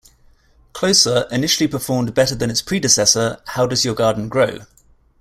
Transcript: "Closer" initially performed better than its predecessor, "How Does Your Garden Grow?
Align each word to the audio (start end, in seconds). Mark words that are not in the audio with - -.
"Closer" 0.73 1.27
initially 1.29 1.67
performed 1.67 2.15
better 2.15 2.33
than 2.33 2.49
its 2.49 2.63
predecessor, 2.63 3.37
"How 3.45 3.67
Does 3.67 3.85
Your 3.85 3.93
Garden 3.93 4.29
Grow? 4.29 4.61